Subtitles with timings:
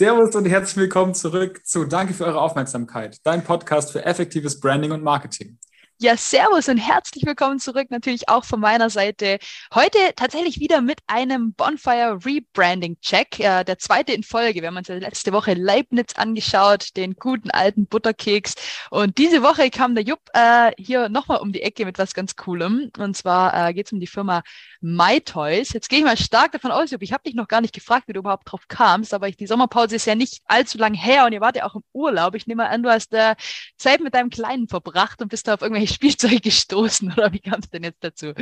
[0.00, 4.92] Servus und herzlich willkommen zurück zu Danke für eure Aufmerksamkeit, dein Podcast für effektives Branding
[4.92, 5.58] und Marketing.
[6.02, 9.38] Ja, servus und herzlich willkommen zurück, natürlich auch von meiner Seite.
[9.74, 14.62] Heute tatsächlich wieder mit einem Bonfire Rebranding Check, äh, der zweite in Folge.
[14.62, 18.54] Wir haben uns ja letzte Woche Leibniz angeschaut, den guten alten Butterkeks.
[18.88, 22.34] Und diese Woche kam der Jupp äh, hier nochmal um die Ecke mit was ganz
[22.34, 22.90] Coolem.
[22.96, 24.42] Und zwar äh, geht es um die Firma
[24.80, 25.74] MyToys.
[25.74, 28.08] Jetzt gehe ich mal stark davon aus, Jupp, ich habe dich noch gar nicht gefragt,
[28.08, 31.26] wie du überhaupt drauf kamst, aber ich, die Sommerpause ist ja nicht allzu lang her
[31.26, 32.34] und ihr wart ja auch im Urlaub.
[32.34, 33.34] Ich nehme an, du hast äh,
[33.76, 37.60] Zeit mit deinem Kleinen verbracht und bist da auf irgendwelche Spielzeug gestoßen oder wie kam
[37.60, 38.32] es denn jetzt dazu?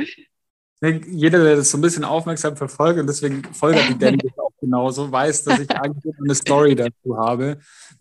[0.81, 5.11] Jeder, der das so ein bisschen aufmerksam verfolgt und deswegen folgt die Dennis auch genauso,
[5.11, 7.57] weiß, dass ich eigentlich eine Story dazu habe,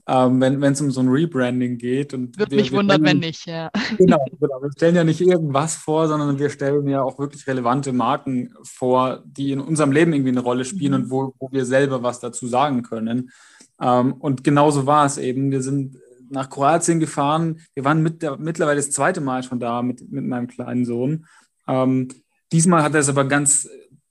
[0.07, 2.15] ähm, wenn es um so ein Rebranding geht.
[2.15, 3.69] Und Würde mich wundern, wenn nicht, ja.
[3.97, 7.93] Genau, genau, wir stellen ja nicht irgendwas vor, sondern wir stellen ja auch wirklich relevante
[7.93, 11.03] Marken vor, die in unserem Leben irgendwie eine Rolle spielen mhm.
[11.03, 13.31] und wo, wo wir selber was dazu sagen können.
[13.81, 15.51] Ähm, und genauso war es eben.
[15.51, 15.97] Wir sind
[16.31, 17.61] nach Kroatien gefahren.
[17.75, 21.27] Wir waren mit der, mittlerweile das zweite Mal schon da mit, mit meinem kleinen Sohn.
[21.67, 22.09] Ähm,
[22.53, 23.69] diesmal hat er es aber ganz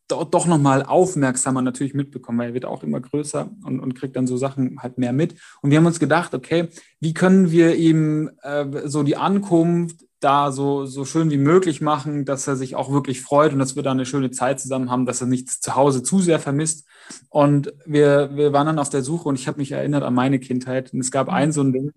[0.07, 4.15] doch, doch nochmal aufmerksamer natürlich mitbekommen, weil er wird auch immer größer und, und kriegt
[4.15, 5.35] dann so Sachen halt mehr mit.
[5.61, 10.51] Und wir haben uns gedacht, okay, wie können wir ihm äh, so die Ankunft da
[10.51, 13.83] so, so schön wie möglich machen, dass er sich auch wirklich freut und dass wir
[13.83, 16.87] da eine schöne Zeit zusammen haben, dass er nicht zu Hause zu sehr vermisst.
[17.29, 20.39] Und wir, wir waren dann auf der Suche und ich habe mich erinnert an meine
[20.39, 20.91] Kindheit.
[20.91, 21.91] Und es gab ein so ein Ding,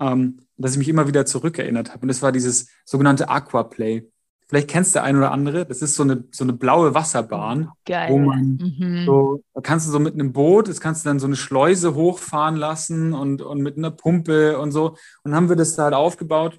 [0.00, 2.02] ähm, dass ich mich immer wieder zurückerinnert habe.
[2.02, 4.08] Und das war dieses sogenannte Aquaplay.
[4.48, 5.66] Vielleicht kennst du ein oder andere.
[5.66, 7.70] Das ist so eine, so eine blaue Wasserbahn.
[7.84, 8.10] Geil.
[8.10, 9.04] Wo man mhm.
[9.04, 11.94] so, da kannst du so mit einem Boot, das kannst du dann so eine Schleuse
[11.94, 14.90] hochfahren lassen und, und mit einer Pumpe und so.
[14.90, 16.58] Und dann haben wir das da halt aufgebaut.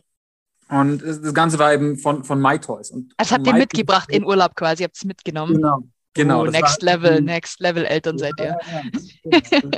[0.69, 2.91] Und das Ganze war eben von, von MyToys.
[2.91, 5.55] Und das habt ihr mitgebracht in Urlaub quasi, habt es mitgenommen.
[5.55, 5.83] Genau.
[6.13, 6.41] Genau.
[6.41, 8.57] Oh, next Level, Next Level Eltern seid ihr.
[9.25, 9.69] Ja, ja,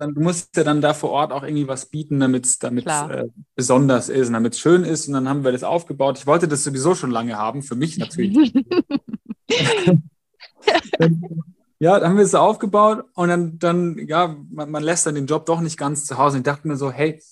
[0.00, 3.28] dann, du musst ja dann da vor Ort auch irgendwie was bieten, damit es äh,
[3.54, 5.06] besonders ist und damit es schön ist.
[5.06, 6.18] Und dann haben wir das aufgebaut.
[6.18, 8.54] Ich wollte das sowieso schon lange haben, für mich natürlich.
[11.78, 15.26] ja, dann haben wir es aufgebaut und dann, dann ja, man, man, lässt dann den
[15.26, 16.36] Job doch nicht ganz zu Hause.
[16.36, 17.22] Und ich dachte mir so, hey,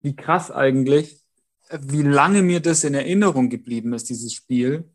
[0.00, 1.20] wie krass eigentlich,
[1.78, 4.90] wie lange mir das in Erinnerung geblieben ist, dieses Spiel.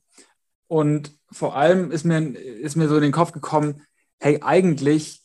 [0.66, 3.84] Und vor allem ist mir, ist mir so in den Kopf gekommen,
[4.18, 5.22] hey, eigentlich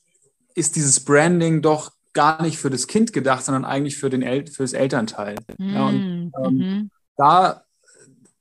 [0.54, 4.46] ist dieses Branding doch gar nicht für das Kind gedacht, sondern eigentlich für, den El
[4.46, 5.36] für das Elternteil.
[5.58, 7.62] Mm, ja, und, ähm, mm Da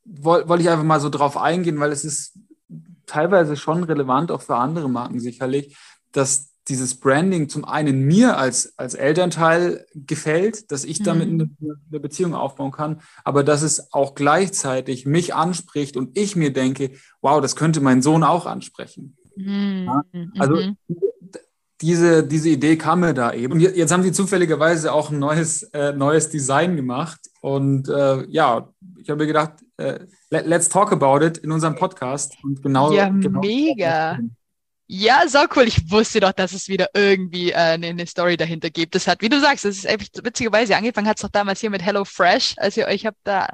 [0.05, 2.37] wollte wollt ich einfach mal so drauf eingehen, weil es ist
[3.05, 5.75] teilweise schon relevant, auch für andere Marken sicherlich,
[6.11, 11.57] dass dieses Branding zum einen mir als, als Elternteil gefällt, dass ich damit mhm.
[11.59, 16.53] eine, eine, Beziehung aufbauen kann, aber dass es auch gleichzeitig mich anspricht und ich mir
[16.53, 16.91] denke,
[17.21, 19.17] wow, das könnte mein Sohn auch ansprechen.
[19.35, 19.85] Mhm.
[19.85, 20.03] Ja?
[20.39, 20.77] Also mhm
[21.83, 23.53] diese, diese Idee kam mir da eben.
[23.53, 27.19] Und jetzt haben sie zufälligerweise auch ein neues, äh, neues Design gemacht.
[27.41, 29.99] Und äh, ja, ich habe mir gedacht, äh,
[30.29, 32.37] let, let's talk about it in unserem Podcast.
[32.41, 34.17] Und genau, ja, genau mega.
[34.95, 35.67] Ja, so cool.
[35.67, 38.93] Ich wusste doch, dass es wieder irgendwie äh, eine, eine Story dahinter gibt.
[38.93, 41.71] Das hat, wie du sagst, das ist einfach witzigerweise angefangen hat es doch damals hier
[41.71, 43.47] mit Hello Fresh, als ihr euch habt da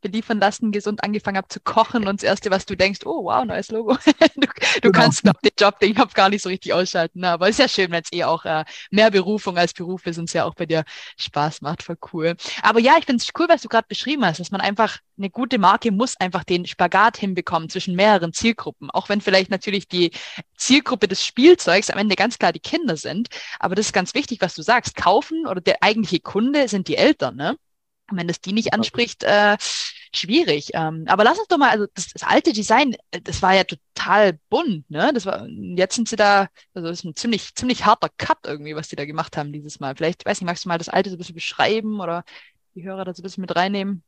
[0.00, 3.44] beliefern lassen, gesund angefangen habt zu kochen und das erste, was du denkst, oh wow,
[3.44, 3.98] neues Logo.
[4.06, 4.46] du, du
[4.80, 4.98] genau.
[4.98, 7.22] kannst noch den Job, den ich habe gar nicht so richtig ausschalten.
[7.26, 10.30] Aber ist ja schön, wenn es eh auch äh, mehr Berufung als Beruf ist und
[10.30, 10.82] es ja auch bei dir
[11.18, 11.82] Spaß macht.
[11.82, 12.36] Voll cool.
[12.62, 15.28] Aber ja, ich finde es cool, was du gerade beschrieben hast, dass man einfach eine
[15.28, 18.90] gute Marke muss einfach den Spagat hinbekommen zwischen mehreren Zielgruppen.
[18.90, 20.10] Auch wenn vielleicht natürlich die
[20.56, 23.28] Zielgruppe des Spielzeugs am Ende ganz klar die Kinder sind.
[23.58, 24.96] Aber das ist ganz wichtig, was du sagst.
[24.96, 27.56] Kaufen oder der eigentliche Kunde sind die Eltern, ne?
[28.10, 29.56] Und wenn das die nicht anspricht, äh,
[30.14, 30.70] schwierig.
[30.74, 33.64] Ähm, aber lass uns doch mal, also das, das, alte Design, äh, das war ja
[33.64, 35.10] total bunt, ne?
[35.12, 38.76] Das war, jetzt sind sie da, also das ist ein ziemlich, ziemlich harter Cut irgendwie,
[38.76, 39.96] was die da gemacht haben dieses Mal.
[39.96, 42.24] Vielleicht, weiß nicht, magst du mal das alte so ein bisschen beschreiben oder
[42.74, 44.04] die Hörer da so ein bisschen mit reinnehmen?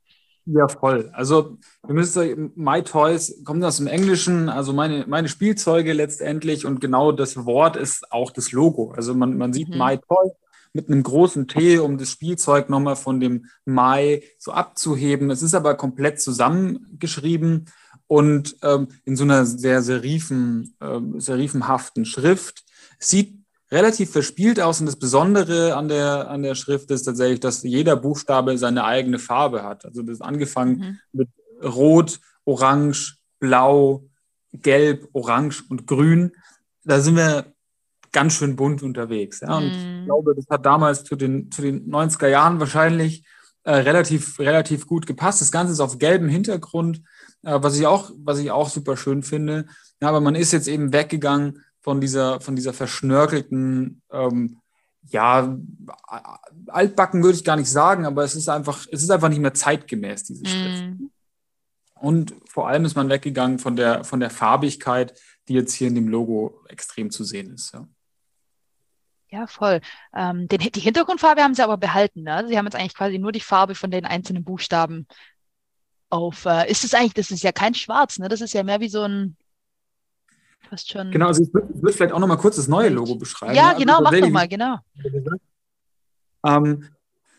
[0.51, 1.11] Ja, voll.
[1.13, 6.81] Also, wir müssen My Toys kommt aus dem Englischen, also meine, meine Spielzeuge letztendlich und
[6.81, 8.93] genau das Wort ist auch das Logo.
[8.93, 9.77] Also man, man sieht mhm.
[9.77, 10.31] My Toy
[10.73, 15.31] mit einem großen T, um das Spielzeug nochmal von dem My so abzuheben.
[15.31, 17.67] Es ist aber komplett zusammengeschrieben
[18.07, 22.65] und ähm, in so einer sehr serifen, äh, serifenhaften Schrift.
[22.99, 23.38] Sieht
[23.71, 27.97] relativ verspielt aus und das Besondere an der, an der Schrift ist tatsächlich, dass jeder
[27.97, 29.85] Buchstabe seine eigene Farbe hat.
[29.85, 30.99] Also das ist angefangen mhm.
[31.13, 31.29] mit
[31.63, 34.05] Rot, Orange, Blau,
[34.53, 36.33] Gelb, Orange und Grün.
[36.85, 37.53] Da sind wir
[38.13, 39.41] ganz schön bunt unterwegs.
[39.41, 39.59] Ja?
[39.59, 39.99] Und mhm.
[40.01, 43.25] ich glaube, das hat damals zu den, zu den 90er Jahren wahrscheinlich
[43.65, 45.43] äh, relativ, relativ gut gepasst.
[45.43, 47.03] Das Ganze ist auf gelbem Hintergrund,
[47.43, 49.67] äh, was, ich auch, was ich auch super schön finde.
[50.01, 54.61] Ja, aber man ist jetzt eben weggegangen von dieser, von dieser verschnörkelten, ähm,
[55.11, 55.57] ja,
[56.67, 59.55] altbacken würde ich gar nicht sagen, aber es ist einfach, es ist einfach nicht mehr
[59.55, 60.85] zeitgemäß, diese Schrift.
[60.85, 61.11] Mm.
[62.01, 65.95] Und vor allem ist man weggegangen von der, von der Farbigkeit, die jetzt hier in
[65.95, 67.73] dem Logo extrem zu sehen ist.
[67.73, 67.89] Ja.
[69.31, 69.81] Ja, voll.
[70.15, 72.23] Ähm, den, die Hintergrundfarbe haben sie aber behalten.
[72.23, 72.47] Ne?
[72.49, 75.07] Sie haben jetzt eigentlich quasi nur die Farbe von den einzelnen Buchstaben
[76.09, 76.47] auf.
[76.47, 78.29] Äh, ist es eigentlich, das ist ja kein Schwarz, ne?
[78.29, 79.37] Das ist ja mehr wie so ein
[80.69, 81.11] fast schon.
[81.11, 83.55] Genau, also ich würde würd vielleicht auch noch mal kurz das neue Logo beschreiben.
[83.55, 84.77] Ja, also genau, mach doch mal, genau.
[86.47, 86.85] Ähm,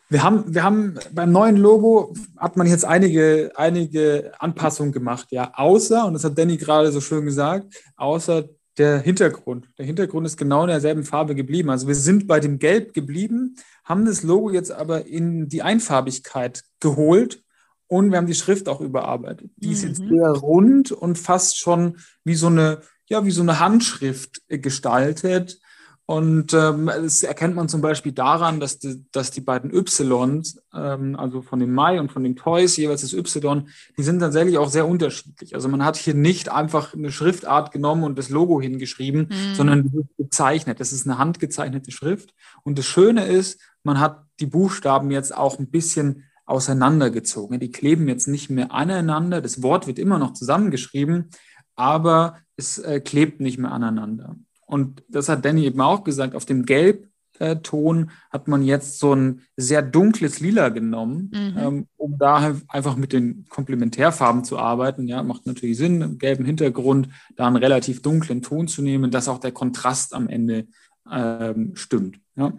[0.10, 5.52] wir haben, wir haben beim neuen Logo hat man jetzt einige, einige Anpassungen gemacht, ja,
[5.54, 8.50] außer, und das hat Danny gerade so schön gesagt, außer
[8.80, 9.70] der Hintergrund.
[9.78, 11.70] Der Hintergrund ist genau in derselben Farbe geblieben.
[11.70, 16.64] Also wir sind bei dem Gelb geblieben, haben das Logo jetzt aber in die Einfarbigkeit
[16.80, 17.44] geholt
[17.90, 19.50] und wir haben die Schrift auch überarbeitet.
[19.58, 19.74] Die mhm.
[19.74, 20.10] ist jetzt mhm.
[20.10, 25.60] sehr rund und fast schon wie so eine, ja, wie so eine Handschrift gestaltet.
[26.06, 31.16] Und ähm, das erkennt man zum Beispiel daran, dass die, dass die beiden Ys, ähm,
[31.16, 34.70] also von dem Mai und von den Toys, jeweils das Y, die sind tatsächlich auch
[34.70, 35.54] sehr unterschiedlich.
[35.56, 39.56] Also man hat hier nicht einfach eine Schriftart genommen und das Logo hingeschrieben, mhm.
[39.56, 40.80] sondern gezeichnet.
[40.80, 42.34] Das ist eine handgezeichnete Schrift.
[42.64, 47.60] Und das Schöne ist, man hat die Buchstaben jetzt auch ein bisschen auseinandergezogen.
[47.60, 49.42] Die kleben jetzt nicht mehr aneinander.
[49.42, 51.30] Das Wort wird immer noch zusammengeschrieben,
[51.76, 54.36] aber es äh, klebt nicht mehr aneinander.
[54.66, 59.42] Und das hat Danny eben auch gesagt, auf dem Gelbton hat man jetzt so ein
[59.58, 61.58] sehr dunkles Lila genommen, mhm.
[61.58, 65.08] ähm, um da einfach mit den Komplementärfarben zu arbeiten.
[65.08, 69.28] Ja, macht natürlich Sinn, im gelben Hintergrund da einen relativ dunklen Ton zu nehmen, dass
[69.28, 70.68] auch der Kontrast am Ende
[71.12, 72.20] ähm, stimmt.
[72.36, 72.54] Ja.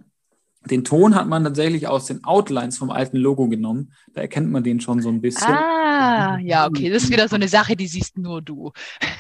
[0.66, 3.92] Den Ton hat man tatsächlich aus den Outlines vom alten Logo genommen.
[4.12, 5.54] Da erkennt man den schon so ein bisschen.
[5.54, 6.90] Ah, ja, okay.
[6.90, 8.70] Das ist wieder so eine Sache, die siehst nur du.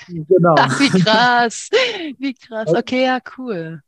[0.08, 0.54] Genau.
[0.58, 1.70] Ach, wie krass.
[2.18, 2.68] Wie krass.
[2.74, 3.80] Okay, ja, cool.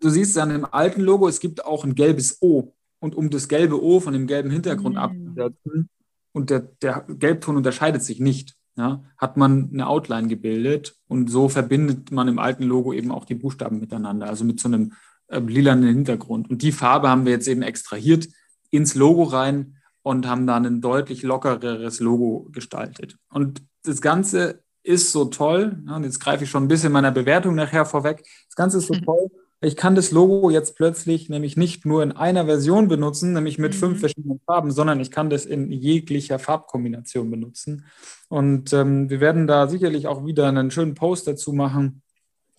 [0.00, 2.74] Du siehst an dem alten Logo, es gibt auch ein gelbes O.
[3.00, 4.98] Und um das gelbe O von dem gelben Hintergrund mm.
[4.98, 5.88] abzusetzen,
[6.32, 11.48] und der, der Gelbton unterscheidet sich nicht, ja, hat man eine Outline gebildet und so
[11.48, 14.28] verbindet man im alten Logo eben auch die Buchstaben miteinander.
[14.28, 14.92] Also mit so einem
[15.28, 16.50] äh, lilanen Hintergrund.
[16.50, 18.28] Und die Farbe haben wir jetzt eben extrahiert
[18.70, 23.16] ins Logo rein und haben dann ein deutlich lockereres Logo gestaltet.
[23.30, 27.54] Und das Ganze ist so toll, und jetzt greife ich schon ein bisschen meiner Bewertung
[27.54, 29.04] nachher vorweg, das Ganze ist so mhm.
[29.04, 29.30] toll,
[29.60, 33.74] ich kann das Logo jetzt plötzlich nämlich nicht nur in einer Version benutzen, nämlich mit
[33.74, 33.78] mhm.
[33.78, 37.84] fünf verschiedenen Farben, sondern ich kann das in jeglicher Farbkombination benutzen.
[38.28, 42.02] Und ähm, wir werden da sicherlich auch wieder einen schönen Post dazu machen,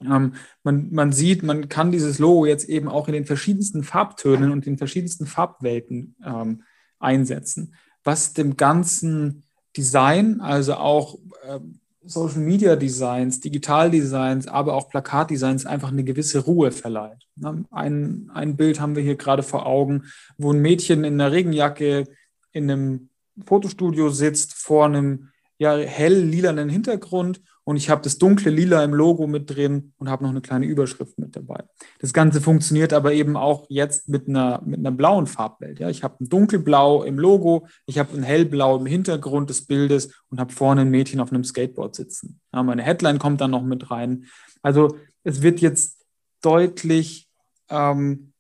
[0.02, 4.52] ähm, man, man sieht, man kann dieses Logo jetzt eben auch in den verschiedensten Farbtönen
[4.52, 6.64] und den verschiedensten Farbwelten ähm,
[7.00, 9.44] einsetzen, was dem ganzen
[9.76, 11.60] Design, also auch äh,
[12.02, 17.28] Social Media Designs, Digital Designs, aber auch Plakatdesigns einfach eine gewisse Ruhe verleiht.
[17.36, 17.66] Ne?
[17.72, 20.06] Ein, ein Bild haben wir hier gerade vor Augen,
[20.38, 22.06] wo ein Mädchen in einer Regenjacke
[22.52, 23.10] in einem
[23.46, 28.96] Fotostudio sitzt vor einem ja, hell lilanen Hintergrund und ich habe das dunkle Lila im
[28.96, 31.66] Logo mit drin und habe noch eine kleine Überschrift mit dabei.
[32.00, 35.80] Das Ganze funktioniert aber eben auch jetzt mit einer, mit einer blauen Farbwelt.
[35.80, 35.88] Ja?
[35.88, 40.40] Ich habe ein dunkelblau im Logo, ich habe ein hellblau im Hintergrund des Bildes und
[40.40, 42.40] habe vorne ein Mädchen auf einem Skateboard sitzen.
[42.52, 44.26] Ja, meine Headline kommt dann noch mit rein.
[44.64, 46.04] Also es wird jetzt
[46.42, 47.30] deutlich
[47.70, 48.34] ähm,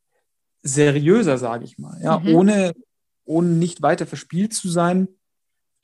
[0.63, 2.17] seriöser, sage ich mal, ja?
[2.17, 2.33] Mhm.
[2.33, 2.73] ohne,
[3.25, 5.07] ohne nicht weiter verspielt zu sein.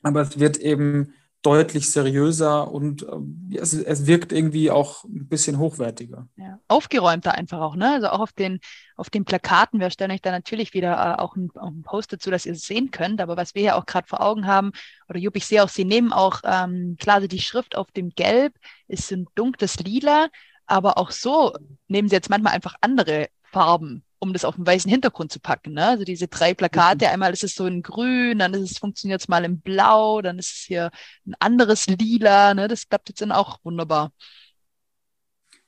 [0.02, 1.12] Aber es wird eben
[1.42, 6.28] deutlich seriöser und äh, es, es, wirkt irgendwie auch ein bisschen hochwertiger.
[6.36, 6.58] Ja.
[6.66, 7.92] Aufgeräumter einfach auch, ne?
[7.92, 8.58] Also auch auf den,
[8.96, 9.78] auf den Plakaten.
[9.78, 12.90] Wir stellen euch da natürlich wieder äh, auch einen, Post dazu, dass ihr es sehen
[12.90, 13.20] könnt.
[13.20, 14.72] Aber was wir ja auch gerade vor Augen haben,
[15.08, 18.54] oder Jupp, ich sehe auch, Sie nehmen auch, ähm, klar, die Schrift auf dem Gelb
[18.88, 20.28] ist ein dunkles Lila,
[20.66, 21.54] aber auch so
[21.86, 25.74] nehmen Sie jetzt manchmal einfach andere Farben um das auf den weißen Hintergrund zu packen.
[25.74, 25.86] Ne?
[25.86, 27.12] Also diese drei Plakate, mhm.
[27.12, 30.38] einmal ist es so in grün, dann ist es, funktioniert es mal in blau, dann
[30.38, 30.90] ist es hier
[31.26, 32.54] ein anderes Lila.
[32.54, 32.68] Ne?
[32.68, 34.12] Das klappt jetzt dann auch wunderbar.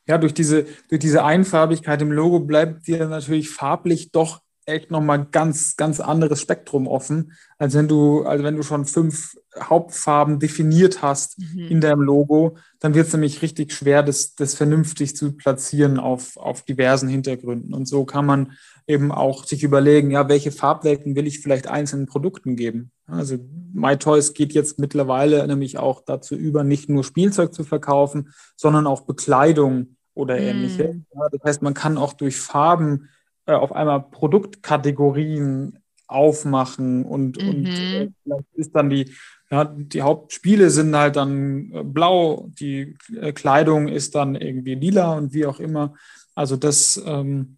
[0.07, 5.27] Ja, durch diese, durch diese Einfarbigkeit im Logo bleibt dir natürlich farblich doch echt nochmal
[5.31, 11.03] ganz, ganz anderes Spektrum offen, als wenn du, also wenn du schon fünf Hauptfarben definiert
[11.03, 11.69] hast mhm.
[11.69, 16.37] in deinem Logo, dann wird es nämlich richtig schwer, das, das vernünftig zu platzieren auf,
[16.37, 17.75] auf diversen Hintergründen.
[17.75, 18.53] Und so kann man
[18.87, 22.91] eben auch sich überlegen, ja, welche Farbwelten will ich vielleicht einzelnen Produkten geben?
[23.07, 23.39] Also
[23.73, 29.03] MyToys geht jetzt mittlerweile nämlich auch dazu über, nicht nur Spielzeug zu verkaufen, sondern auch
[29.03, 30.95] Bekleidung oder ähnliche.
[30.95, 31.07] Mhm.
[31.15, 33.09] Ja, das heißt, man kann auch durch Farben
[33.49, 37.49] äh, auf einmal Produktkategorien aufmachen und, mhm.
[37.49, 38.11] und äh,
[38.55, 39.15] ist dann die,
[39.51, 45.15] ja, die Hauptspiele sind halt dann äh, blau, die äh, Kleidung ist dann irgendwie lila
[45.15, 45.95] und wie auch immer.
[46.35, 47.57] Also das, ähm,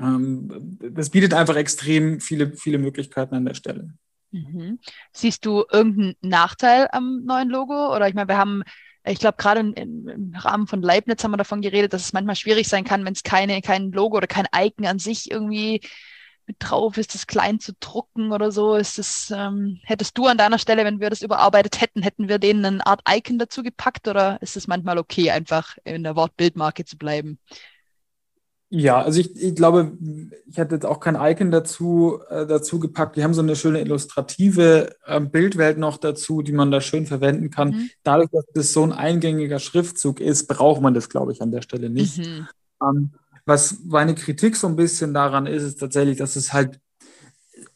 [0.00, 3.94] ähm, das bietet einfach extrem viele, viele Möglichkeiten an der Stelle.
[4.32, 4.80] Mhm.
[5.12, 7.94] Siehst du irgendeinen Nachteil am neuen Logo?
[7.94, 8.64] Oder ich meine, wir haben,
[9.06, 12.68] ich glaube, gerade im Rahmen von Leibniz haben wir davon geredet, dass es manchmal schwierig
[12.68, 15.80] sein kann, wenn es keine, kein Logo oder kein Icon an sich irgendwie
[16.46, 18.74] mit drauf ist, das klein zu drucken oder so.
[18.76, 22.38] Ist das, ähm, hättest du an deiner Stelle, wenn wir das überarbeitet hätten, hätten wir
[22.38, 26.84] denen eine Art Icon dazu gepackt oder ist es manchmal okay, einfach in der Wortbildmarke
[26.84, 27.38] zu bleiben?
[28.68, 29.96] Ja, also ich, ich glaube,
[30.46, 33.16] ich hätte jetzt auch kein Icon dazu, äh, dazu gepackt.
[33.16, 37.50] Wir haben so eine schöne illustrative äh, Bildwelt noch dazu, die man da schön verwenden
[37.50, 37.70] kann.
[37.70, 37.90] Mhm.
[38.02, 41.62] Dadurch, dass das so ein eingängiger Schriftzug ist, braucht man das, glaube ich, an der
[41.62, 42.18] Stelle nicht.
[42.18, 42.48] Mhm.
[42.82, 43.10] Ähm,
[43.44, 46.80] was meine Kritik so ein bisschen daran ist, ist tatsächlich, dass es halt,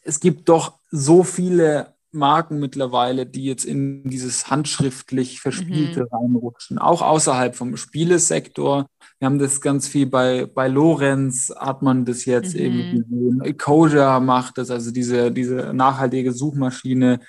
[0.03, 6.07] es gibt doch so viele Marken mittlerweile, die jetzt in dieses handschriftlich Verspielte mhm.
[6.11, 8.87] reinrutschen, auch außerhalb vom Spielesektor.
[9.19, 12.59] Wir haben das ganz viel bei, bei Lorenz, hat man das jetzt mhm.
[12.59, 13.57] eben gesehen.
[13.57, 17.19] Kojak macht das, also diese, diese nachhaltige Suchmaschine.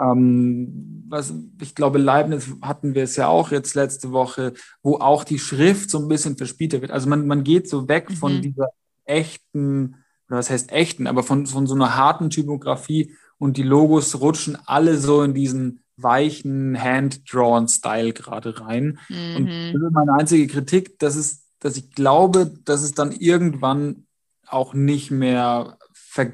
[0.00, 5.24] Ähm, was, ich glaube, Leibniz hatten wir es ja auch jetzt letzte Woche, wo auch
[5.24, 6.92] die Schrift so ein bisschen verspielter wird.
[6.92, 8.14] Also man, man geht so weg mhm.
[8.14, 8.68] von dieser
[9.04, 9.96] echten,
[10.28, 14.58] oder was heißt echten, aber von, von so einer harten Typografie und die Logos rutschen
[14.66, 18.98] alle so in diesen weichen Hand-Drawn-Style gerade rein.
[19.08, 19.36] Mhm.
[19.36, 24.06] Und das ist meine einzige Kritik, dass, es, dass ich glaube, dass es dann irgendwann
[24.46, 25.78] auch nicht mehr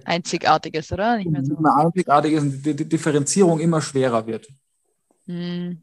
[0.05, 1.17] einzigartig ist, oder?
[1.17, 1.57] Nicht mehr so.
[1.57, 4.49] einzigartig ist und die, Differenzierung immer schwerer wird.
[5.27, 5.83] Mhm.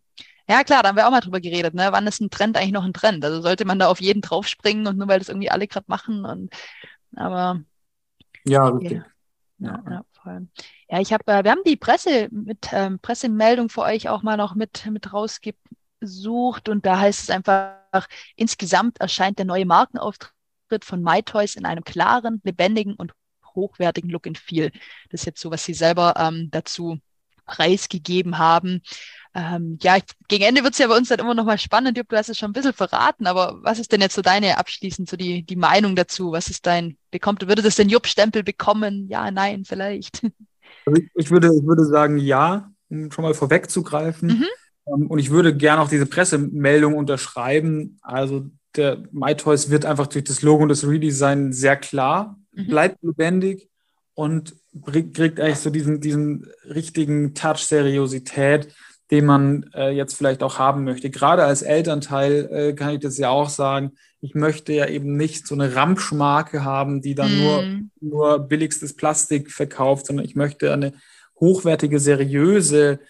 [0.50, 1.88] Ja, klar, da haben wir auch mal drüber geredet, ne?
[1.92, 3.24] Wann ist ein Trend eigentlich noch ein Trend?
[3.24, 6.26] Also sollte man da auf jeden draufspringen und nur weil das irgendwie alle gerade machen
[6.26, 6.54] und
[7.16, 7.62] aber
[8.44, 9.04] ja, richtig.
[9.60, 10.48] Ja, ja, ja, voll.
[10.90, 14.38] Ja, ich habe, äh, wir haben die Presse mit ähm, Pressemeldung für euch auch mal
[14.38, 21.04] noch mit, mit rausgesucht und da heißt es einfach, insgesamt erscheint der neue Markenauftritt von
[21.04, 23.14] MyToys in einem klaren, lebendigen und
[23.56, 24.72] hochwertigen Look and Feel.
[25.10, 27.00] Das ist jetzt so, was sie selber ähm, dazu
[27.46, 28.82] preisgegeben haben.
[29.36, 29.98] Ähm, ja,
[30.28, 31.98] gegen Ende wird es ja bei uns dann immer noch mal spannend.
[31.98, 35.10] Du hast es schon ein bisschen verraten, aber was ist denn jetzt so deine abschließend
[35.10, 36.32] so die, die Meinung dazu?
[36.32, 39.08] Was ist dein, bekommt, würde das den Jupp-Stempel bekommen?
[39.10, 40.22] Ja, nein, vielleicht.
[40.86, 44.28] Also ich, würde, ich würde sagen, ja, um schon mal vorwegzugreifen.
[44.28, 44.46] Mhm.
[44.88, 48.00] Ähm, und ich würde gerne auch diese Pressemeldung unterschreiben.
[48.02, 52.68] Also der MyToys wird einfach durch das Logo und das Redesign sehr klar, mhm.
[52.68, 53.70] bleibt lebendig
[54.14, 58.74] und kriegt eigentlich so diesen, diesen richtigen Touch Seriosität,
[59.14, 61.12] den man äh, jetzt vielleicht auch haben möchte.
[61.12, 63.92] Gerade als Elternteil äh, kann ich das ja auch sagen.
[64.22, 67.44] Ich möchte ja eben nicht so eine Ramschmarke haben, die dann mm.
[67.44, 67.92] nur, mhm.
[68.02, 70.94] nur billigstes Plastik verkauft, sondern ich möchte eine
[71.40, 73.02] hochwertige, seriöse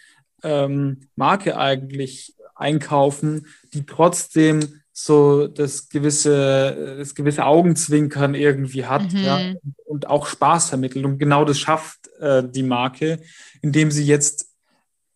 [0.43, 9.24] ähm, Marke eigentlich einkaufen, die trotzdem so das gewisse, das gewisse Augenzwinkern irgendwie hat mhm.
[9.24, 9.53] ja,
[9.86, 11.05] und auch Spaß vermittelt.
[11.05, 13.22] Und genau das schafft äh, die Marke,
[13.62, 14.52] indem sie jetzt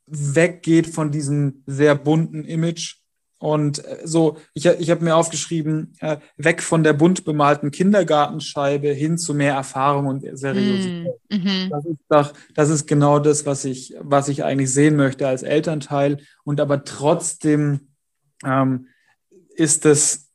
[0.07, 2.95] weggeht von diesem sehr bunten Image.
[3.39, 8.89] Und äh, so, ich, ich habe mir aufgeschrieben, äh, weg von der bunt bemalten Kindergartenscheibe
[8.89, 11.13] hin zu mehr Erfahrung und Seriosität.
[11.29, 11.69] Mm, mhm.
[11.69, 15.43] Das, ist doch, das ist genau das, was ich, was ich eigentlich sehen möchte als
[15.43, 16.17] Elternteil.
[16.43, 17.89] Und aber trotzdem
[18.43, 18.87] ähm,
[19.55, 20.27] ist, das,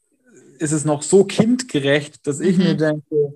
[0.62, 2.64] ist es noch so kindgerecht, dass ich mhm.
[2.64, 3.34] mir denke,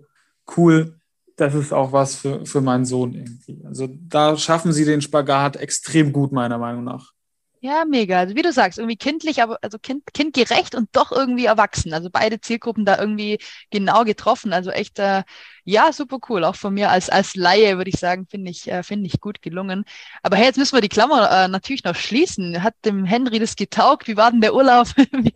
[0.56, 1.00] cool,
[1.36, 3.62] das ist auch was für, für meinen Sohn irgendwie.
[3.66, 7.12] Also da schaffen sie den Spagat extrem gut, meiner Meinung nach.
[7.60, 8.20] Ja, mega.
[8.20, 11.92] Also wie du sagst, irgendwie kindlich, aber also kind, kindgerecht und doch irgendwie erwachsen.
[11.94, 13.38] Also beide Zielgruppen da irgendwie
[13.70, 14.52] genau getroffen.
[14.52, 15.24] Also echt, äh,
[15.64, 16.44] ja, super cool.
[16.44, 19.42] Auch von mir als, als Laie würde ich sagen, finde ich, äh, finde ich gut
[19.42, 19.84] gelungen.
[20.22, 22.62] Aber hey, jetzt müssen wir die Klammer äh, natürlich noch schließen.
[22.62, 24.06] Hat dem Henry das getaugt?
[24.06, 24.86] Wie war denn der Urlaub?
[24.96, 25.32] wie,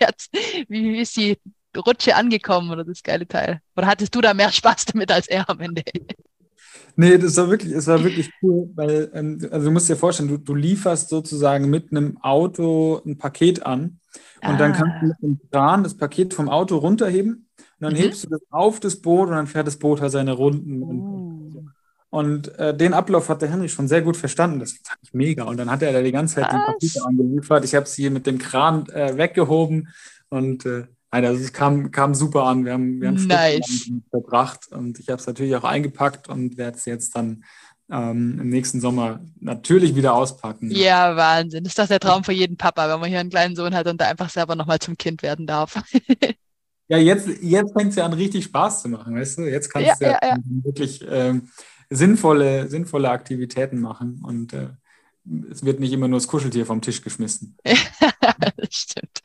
[0.69, 1.39] wie, wie ist die
[1.77, 3.61] Rutsche angekommen oder das geile Teil?
[3.77, 5.83] Oder hattest du da mehr Spaß damit als er am Ende?
[6.97, 10.29] Nee, das war wirklich, es war wirklich cool, weil, ähm, also du musst dir vorstellen,
[10.29, 14.01] du, du lieferst sozusagen mit einem Auto ein Paket an
[14.43, 14.57] und ah.
[14.57, 17.99] dann kannst du mit dem Kran das Paket vom Auto runterheben und dann mhm.
[17.99, 20.83] hebst du das auf das Boot und dann fährt das Boot halt seine Runden.
[20.83, 21.65] Uh.
[22.11, 24.59] Und äh, den Ablauf hat der Henry schon sehr gut verstanden.
[24.59, 25.45] Das fand ich mega.
[25.45, 26.51] Und dann hat er da die ganze Zeit Was?
[26.51, 27.65] die Pakete angeliefert.
[27.65, 29.89] Ich habe sie mit dem Kran äh, weggehoben
[30.29, 32.65] und äh, Nein, also es kam, kam super an.
[32.65, 33.91] Wir haben, wir haben nice.
[34.11, 37.45] verbracht und ich habe es natürlich auch eingepackt und werde es jetzt dann
[37.91, 40.71] ähm, im nächsten Sommer natürlich wieder auspacken.
[40.71, 41.65] Ja, Wahnsinn.
[41.65, 43.89] Das ist doch der Traum für jeden Papa, wenn man hier einen kleinen Sohn hat
[43.89, 45.83] und da einfach selber nochmal zum Kind werden darf.
[46.89, 49.43] ja, jetzt, jetzt fängt es ja an, richtig Spaß zu machen, weißt du?
[49.43, 50.37] Jetzt kannst ja, du ja, ja.
[50.63, 51.41] wirklich äh,
[51.89, 54.69] sinnvolle, sinnvolle Aktivitäten machen und äh,
[55.51, 57.57] es wird nicht immer nur das Kuscheltier vom Tisch geschmissen.
[58.71, 59.21] stimmt.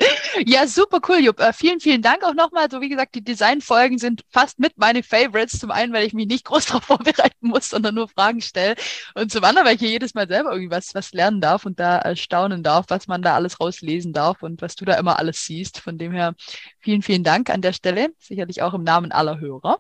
[0.46, 1.40] Ja, super cool, Jupp.
[1.40, 2.70] Äh, vielen, vielen Dank auch nochmal.
[2.70, 5.60] So wie gesagt, die Designfolgen sind fast mit meine Favorites.
[5.60, 8.76] Zum einen, weil ich mich nicht groß darauf vorbereiten muss, sondern nur Fragen stelle.
[9.14, 11.80] Und zum anderen, weil ich hier jedes Mal selber irgendwie was, was lernen darf und
[11.80, 15.18] da äh, staunen darf, was man da alles rauslesen darf und was du da immer
[15.18, 15.80] alles siehst.
[15.80, 16.36] Von dem her
[16.80, 18.10] vielen, vielen Dank an der Stelle.
[18.20, 19.80] Sicherlich auch im Namen aller Hörer.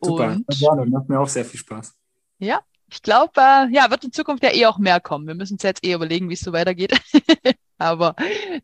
[0.00, 0.86] Super, und, gerne.
[0.86, 1.94] Macht mir auch sehr viel Spaß.
[2.38, 5.26] Ja, ich glaube, äh, ja, wird in Zukunft ja eh auch mehr kommen.
[5.26, 6.98] Wir müssen uns jetzt eh überlegen, wie es so weitergeht.
[7.78, 8.14] Aber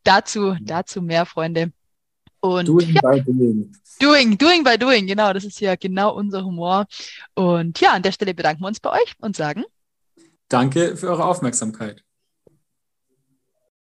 [0.05, 1.73] dazu, dazu mehr, Freunde.
[2.41, 3.73] Und doing ja, by doing.
[4.01, 5.33] Doing, doing by doing, genau.
[5.33, 6.87] Das ist ja genau unser Humor.
[7.35, 9.65] Und ja, an der Stelle bedanken wir uns bei euch und sagen
[10.49, 12.05] Danke für eure Aufmerksamkeit.